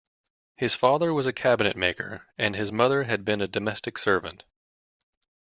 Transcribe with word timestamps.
His 0.57 0.73
father 0.73 1.13
was 1.13 1.27
a 1.27 1.31
cabinet 1.31 1.75
maker 1.77 2.25
and 2.35 2.55
his 2.55 2.71
mother 2.71 3.03
had 3.03 3.23
been 3.23 3.39
a 3.39 3.47
domestic 3.47 3.99
servant. 3.99 4.45